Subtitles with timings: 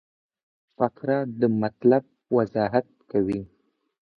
[0.77, 2.03] فقره د مطلب
[2.37, 3.41] وضاحت کوي.